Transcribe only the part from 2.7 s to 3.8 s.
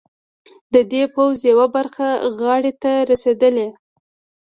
ته رسېدلي.